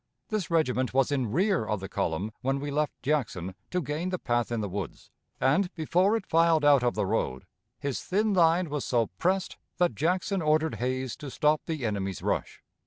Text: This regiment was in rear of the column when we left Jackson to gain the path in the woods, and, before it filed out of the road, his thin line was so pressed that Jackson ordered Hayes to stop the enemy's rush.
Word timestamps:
This 0.29 0.49
regiment 0.49 0.95
was 0.95 1.11
in 1.11 1.31
rear 1.31 1.63
of 1.67 1.79
the 1.79 1.87
column 1.87 2.31
when 2.41 2.59
we 2.59 2.71
left 2.71 3.03
Jackson 3.03 3.53
to 3.69 3.83
gain 3.83 4.09
the 4.09 4.17
path 4.17 4.51
in 4.51 4.59
the 4.59 4.67
woods, 4.67 5.11
and, 5.39 5.71
before 5.75 6.15
it 6.17 6.25
filed 6.25 6.65
out 6.65 6.81
of 6.81 6.95
the 6.95 7.05
road, 7.05 7.45
his 7.77 8.01
thin 8.01 8.33
line 8.33 8.71
was 8.71 8.83
so 8.83 9.11
pressed 9.19 9.57
that 9.77 9.93
Jackson 9.93 10.41
ordered 10.41 10.77
Hayes 10.81 11.15
to 11.17 11.29
stop 11.29 11.61
the 11.67 11.85
enemy's 11.85 12.23
rush. 12.23 12.63